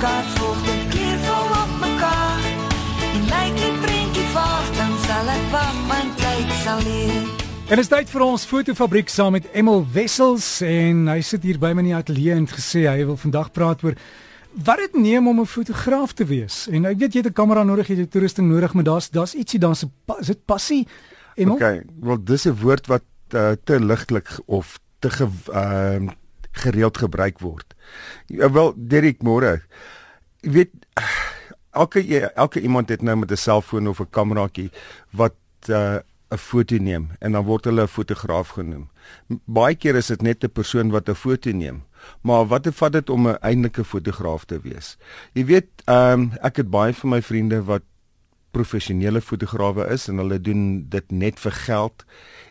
[0.00, 2.44] kaart volg dit kleurvol op mekaar.
[3.06, 7.24] En lyk die prentjie vaag, dan sal ek wag want tyd sal leer.
[7.66, 11.58] En dit is tyd vir ons fotofabriek saam met Emil Wessels en hy sit hier
[11.58, 13.96] by my in die ateljee en het gesê hy wil vandag praat oor
[14.66, 16.68] wat dit neem om 'n fotograaf te wees.
[16.68, 19.34] En ek weet jy het 'n kamera nodig, jy het toerusting nodig, maar daar's daar's
[19.34, 20.86] ietsie daar's 'n is dit passie?
[21.34, 21.54] Emil?
[21.54, 26.08] Okay, wel dis 'n woord wat uh, te ligtelik of te ge, uh,
[26.62, 27.74] gereeld gebruik word.
[28.26, 29.60] Ja, wel Derek môre.
[30.42, 30.74] Jy weet
[31.76, 32.02] elke
[32.34, 34.70] elke iemand het nou met 'n selfoon of 'n kameraatjie
[35.12, 35.36] wat
[35.68, 35.98] uh,
[36.30, 38.88] 'n foto neem en dan word hulle 'n fotograaf genoem.
[39.44, 41.84] Baie keer is dit net 'n persoon wat 'n foto neem.
[42.22, 44.96] Maar wat vat dit om 'n eintlike fotograaf te wees?
[45.32, 47.82] Jy weet, ehm um, ek het baie van my vriende wat
[48.50, 52.04] professionele fotograwe is en hulle doen dit net vir geld.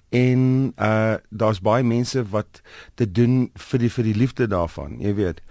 [0.09, 2.61] En uh daar's baie mense wat
[2.95, 5.42] dit doen vir die vir die liefde daarvan, jy weet.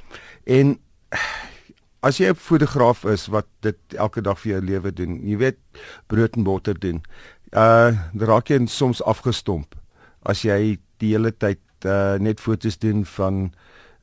[0.45, 0.79] En
[2.01, 5.59] as jy 'n fotograaf is wat dit elke dag vir jou lewe doen, jy weet
[6.07, 7.03] brood en botter doen
[7.55, 9.77] uh raak jy soms afgestomp
[10.27, 13.53] as jy die hele tyd uh net fotos doen van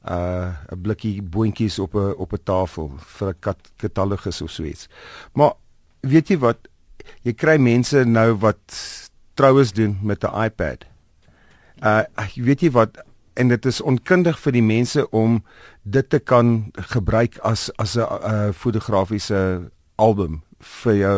[0.08, 4.64] uh 'n blikkie boontjies op 'n op 'n tafel vir 'n kat katalogus of so
[4.64, 4.88] iets.
[5.34, 5.54] Maar
[6.02, 6.68] weet jy wat
[7.24, 10.86] jy kry mense nou wat troues doen met 'n iPad.
[11.84, 12.04] Uh
[12.36, 15.44] weet jy wat en dit is onkundig vir die mense om
[15.84, 21.18] dit te kan gebruik as as 'n uh, fotografiese album vir jou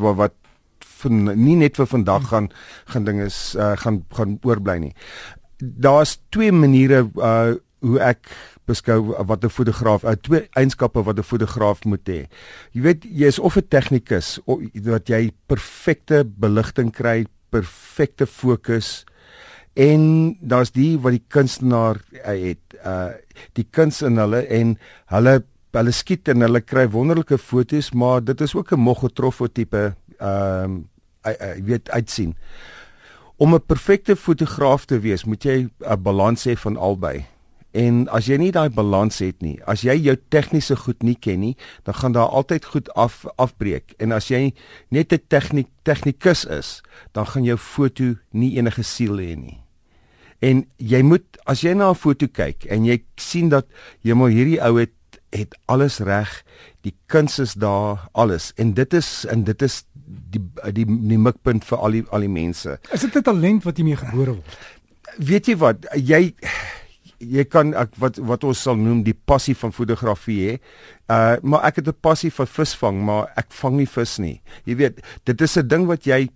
[0.00, 0.34] wat
[0.80, 2.48] van nie net vir vandag gaan
[2.84, 4.94] gaan dinge uh, gaan gaan oorbly nie.
[5.58, 8.30] Daar's twee maniere uh hoe ek
[8.64, 12.26] beskou wat 'n fotograaf uh, twee eienskappe wat 'n fotograaf moet hê.
[12.72, 19.04] Jy weet jy is of 'n tegnikus wat jy perfekte beligting kry, perfekte fokus
[19.74, 20.02] en
[20.40, 23.12] daar's die wat die kunstenaar uh, het uh
[23.58, 24.76] die kuns in hulle en
[25.10, 25.38] hulle
[25.74, 30.64] hulle skiet en hulle kry wonderlike fotos maar dit is ook 'n moggetroffe tipe ehm
[30.64, 30.82] um,
[31.24, 32.36] jy weet uitsien.
[33.36, 37.26] Om 'n perfekte fotograaf te wees, moet jy 'n balans hê van albei.
[37.74, 41.40] En as jy nie daai balans het nie, as jy jou tegniese goed nie ken
[41.42, 43.96] nie, dan gaan daar altyd goed af afbreek.
[43.98, 44.54] En as jy
[44.94, 49.58] net 'n tegniek tegnikus is, dan gaan jou foto nie enige siel hê nie.
[50.40, 53.66] En jy moet as jy na 'n foto kyk en jy sien dat
[54.02, 54.92] jy maar hierdie ou het
[55.32, 56.44] het alles reg,
[56.82, 58.52] die kuns is daar, alles.
[58.56, 60.42] En dit is en dit is die
[60.72, 62.78] die die mikpunt vir al die al die mense.
[62.92, 64.58] Is dit 'n talent wat jy mee gebore word?
[65.18, 66.34] Weet jy wat, jy
[67.30, 70.54] jy kan ek wat wat ons sal noem die passie van fotografie hè.
[71.08, 74.40] Uh maar ek het 'n passie vir visvang, maar ek vang nie vis nie.
[74.64, 76.28] Jy weet, dit is 'n ding wat jy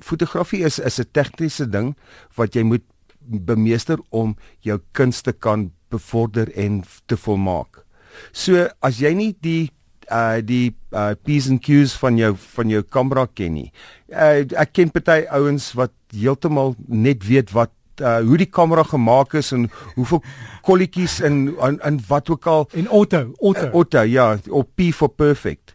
[0.00, 1.96] fotografie is is 'n tegniese ding
[2.36, 2.82] wat jy moet
[3.20, 7.84] bemeester om jou kunste kan bevorder en te volmaak.
[8.32, 9.70] So as jy nie die
[10.10, 13.72] uh die uh P's and Q's van jou van jou kamera ken nie.
[14.08, 19.34] Uh ek ken party ouens wat heeltemal net weet wat uh hoe die kamera gemaak
[19.34, 20.22] is en hoeveel
[20.62, 24.92] kolletjies in in, in wat ook al en auto auto uh, auto ja op P
[24.92, 25.74] for perfect.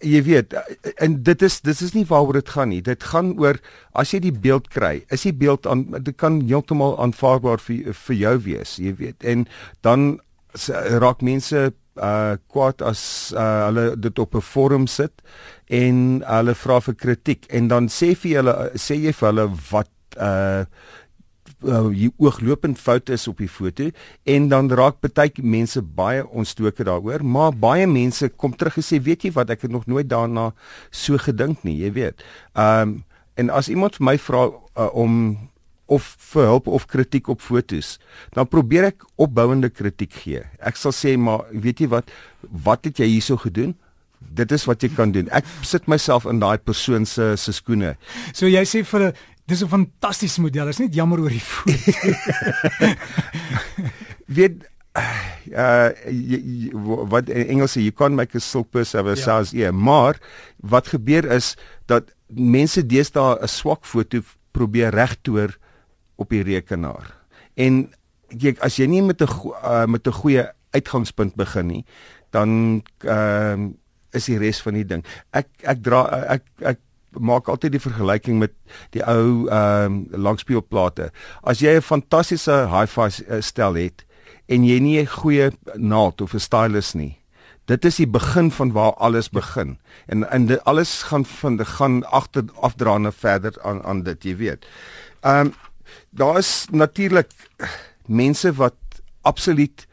[0.00, 0.54] Jy weet
[0.96, 2.82] en dit is dit is nie waaroor dit gaan nie.
[2.82, 3.60] Dit gaan oor
[3.92, 8.16] as jy die beeld kry, is die beeld aan dit kan heeltemal aanvaarbaar vir vir
[8.16, 9.24] jou wees, jy weet.
[9.24, 9.46] En
[9.82, 10.18] dan
[11.02, 15.22] raak mense uh kwaad as uh, hulle dit op 'n forum sit
[15.68, 19.90] en hulle vra vir kritiek en dan sê vir hulle sê jy vir hulle wat
[20.18, 20.64] uh
[21.62, 23.90] uh, ooglopend fout is op die foto
[24.24, 29.00] en dan raak baie mense baie ontstoke daaroor maar baie mense kom terug en sê
[29.00, 30.52] weet jy wat ek het nog nooit daarna
[30.90, 32.24] so gedink nie jy weet.
[32.54, 33.04] Um
[33.34, 35.36] en as iemand vir my vra uh, om
[35.86, 37.98] of vir hulp of kritiek op fotos,
[38.32, 40.44] dan probeer ek opbouende kritiek gee.
[40.64, 42.12] Ek sal sê maar weet jy wat,
[42.64, 43.74] wat het jy hierso gedoen?
[44.34, 45.28] Dit is wat jy kan doen.
[45.36, 47.94] Ek sit myself in daai persoon se se skoene.
[48.32, 49.12] So jy sê vir 'n
[49.46, 50.68] dis 'n fantastiese model.
[50.68, 51.76] Is net jammer oor die foto.
[54.38, 55.90] weet uh
[57.10, 59.22] wat in Engels sê you can't make a silk purse out of a ja.
[59.22, 59.74] sow's ear.
[59.74, 60.18] Maar
[60.56, 61.56] wat gebeur is
[61.86, 65.58] dat mense deesdae 'n swak foto probeer regtoer
[66.16, 67.14] op die rekenaar.
[67.54, 67.92] En
[68.28, 71.84] jy as jy nie met 'n uh, met 'n goeie uitgangspunt begin nie,
[72.30, 73.72] dan ehm uh,
[74.14, 75.04] is die res van die ding.
[75.34, 76.78] Ek ek dra ek ek
[77.18, 78.52] maak altyd die vergelyking met
[78.90, 81.10] die ou ehm uh, langspeelplate.
[81.42, 84.04] As jy 'n fantastiese hi-fi uh, stel het
[84.46, 87.18] en jy nie 'n goeie naald of 'n stylus nie,
[87.66, 89.78] dit is die begin van waar alles begin.
[90.06, 94.66] En en dit alles gaan van gaan agter afdraande verder aan aan dit, jy weet.
[95.20, 95.54] Ehm um,
[96.10, 97.30] daar is natuurlik
[98.06, 98.76] mense wat
[99.22, 99.86] absoluut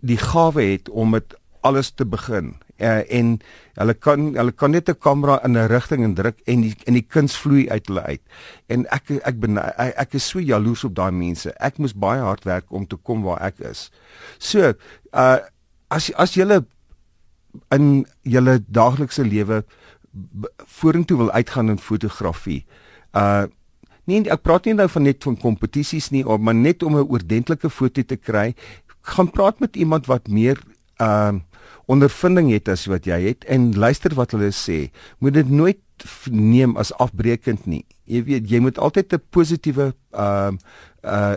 [0.00, 2.54] die gawe het om dit alles te begin.
[2.84, 3.38] Uh, en
[3.80, 7.06] hulle kan hulle kan net 'n kamera in 'n rigting indruk en die en die
[7.14, 8.22] kuns vloei uit hulle uit.
[8.68, 11.54] En ek ek ben ek, ek is so jaloers op daai mense.
[11.60, 13.90] Ek moes baie hard werk om te kom waar ek is.
[14.38, 14.74] So,
[15.12, 15.38] uh
[15.88, 16.64] as as jy
[17.70, 19.64] in julle daaglikse lewe
[20.66, 22.64] vorentoe wil uitgaan in fotografie.
[23.12, 23.46] Uh
[24.04, 27.70] nee, ek praat nie nou van net van kompetisies nie, maar net om 'n oordentlike
[27.70, 28.54] foto te kry,
[29.00, 30.60] gaan praat met iemand wat meer
[31.00, 31.32] uh
[31.86, 34.90] ondervinding het as wat jy het en luister wat hulle sê.
[35.18, 35.80] Moet dit nooit
[36.30, 37.84] neem as afbreekend nie.
[38.04, 40.52] Jy weet, jy moet altyd 'n positiewe uh
[41.02, 41.36] uh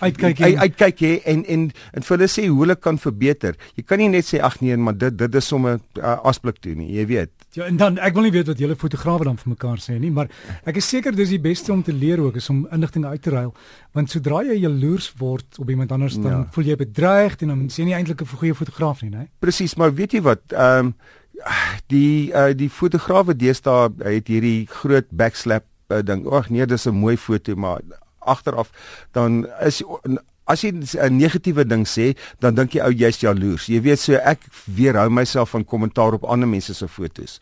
[0.00, 3.56] uitkyk uit, uitkyk hè en en en vir hulle sê hoe hulle kan verbeter.
[3.78, 6.74] Jy kan nie net sê ag nee, maar dit dit is sommer uh, asblik toe
[6.78, 6.90] nie.
[6.96, 7.32] Jy weet.
[7.54, 10.10] Ja, en dan ek wil nie weet wat julle fotograwe dan vir mekaar sê nie,
[10.14, 10.30] maar
[10.66, 13.34] ek is seker dis die beste om te leer ook is om inligting uit te
[13.34, 13.52] ruil,
[13.94, 16.46] want sodra jy jaloers word op iemand anders dan ja.
[16.54, 19.28] voel jy bedreig en dan sien jy eintlik 'n goeie fotograaf nie, né?
[19.38, 20.42] Presies, maar weet jy wat?
[20.52, 20.96] Ehm um,
[21.92, 26.24] die uh, die fotograwe deesdae het hierdie groot backslap uh, ding.
[26.30, 27.80] Ag nee, dis 'n mooi foto, maar
[28.24, 28.70] agteraf
[29.12, 29.82] dan is
[30.44, 33.66] as jy 'n negatiewe ding sê, dan dink jy ou jy's jaloers.
[33.66, 37.40] Jy weet so ek weerhou myself van kommentaar op ander mense se fotos.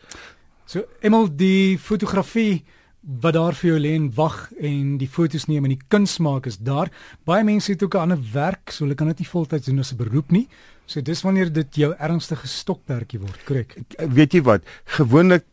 [0.65, 2.63] So emel die fotografie
[3.03, 6.45] wat daar vir jou lê en wag en die fotos neem en die kuns maak
[6.47, 6.89] is daar.
[7.25, 9.91] Baie mense het ook 'n ander werk, so hulle kan dit nie voltyds doen as
[9.91, 10.47] 'n beroep nie.
[10.85, 13.77] So dis wanneer dit jou ernstige stokperdjie word, korrek.
[13.97, 14.61] Weet jy wat?
[14.85, 15.45] Gewoonlik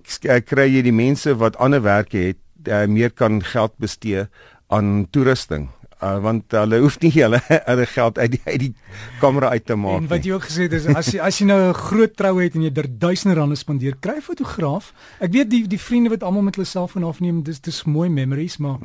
[0.47, 2.37] kry jy die mense wat ander werke het,
[2.69, 4.29] uh, meer kan geld bestee
[4.71, 5.69] aan toerusting
[6.03, 7.41] uh, want hulle hoef nie hulle
[7.71, 8.73] hulle geld uit die uit die
[9.21, 11.49] kamera uit te maak en wat jy ook gesê het is as jy as jy
[11.51, 14.93] nou 'n groot trou het en jy er duisende rande spandeer kry 'n fotograaf.
[15.21, 18.59] Ek weet die die vriende wat almal met hulle selfoon afneem dis dis mooi memories
[18.59, 18.79] maar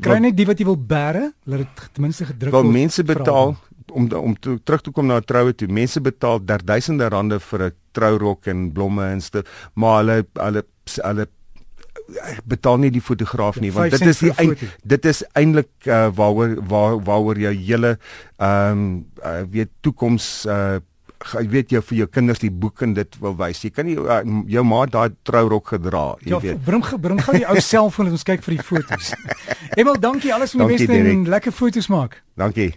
[0.00, 3.04] kry net die wat jy wil bære laat dit ten minste gedruk word wel mense
[3.04, 3.56] betaal
[3.90, 7.60] om om te, terug te kom na 'n troue toe mense betaal duisende rande vir
[7.66, 9.42] 'n trourok en blomme en st
[9.74, 10.64] maar hulle hulle
[11.02, 11.26] hulle
[12.44, 16.56] betaal nie die fotograaf nie want dit is die eind, dit is eintlik uh, waaroor
[16.70, 17.96] waar waaroor jou hele
[18.40, 18.86] ehm um,
[19.24, 20.78] uh, weet toekoms uh,
[21.20, 23.60] jy weet jy vir jou kinders die boek en dit wil wys.
[23.64, 24.20] Jy kan nie uh,
[24.50, 26.62] jou ma daai trourok gedra, jy ja, weet.
[26.64, 29.12] Bring bring gou die ou selfoon en ons kyk vir die foto's.
[29.78, 32.22] Emel, dankie alles van die beste en lekker foto's maak.
[32.40, 32.72] Dankie.